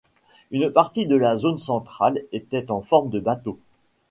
Une 0.49 0.71
partie 0.71 1.05
de 1.05 1.15
la 1.15 1.37
zone 1.37 1.59
centrale 1.59 2.23
était 2.31 2.71
en 2.71 2.81
forme 2.81 3.11
de 3.11 3.19
bateau. 3.19 3.59